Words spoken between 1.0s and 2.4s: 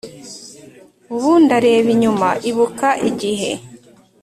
ubu ndareba inyuma,